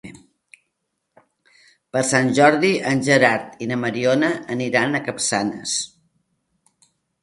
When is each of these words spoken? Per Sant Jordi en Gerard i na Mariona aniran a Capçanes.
Per 1.97 2.03
Sant 2.13 2.33
Jordi 2.41 2.73
en 2.95 3.05
Gerard 3.11 3.63
i 3.67 3.71
na 3.75 3.81
Mariona 3.85 4.35
aniran 4.59 4.93
a 5.03 5.07
Capçanes. 5.09 5.81